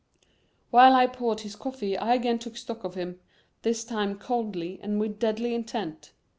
[0.71, 3.19] While I poured his coffee I again took stock of him,
[3.61, 6.11] this time coldly and with deadly intent.